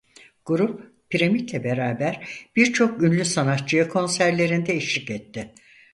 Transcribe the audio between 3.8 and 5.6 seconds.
konserlerinde eşlik etti.